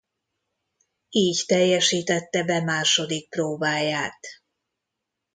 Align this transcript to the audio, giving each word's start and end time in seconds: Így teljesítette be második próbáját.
Így 1.09 1.43
teljesítette 1.47 2.43
be 2.45 2.61
második 2.61 3.29
próbáját. 3.29 4.27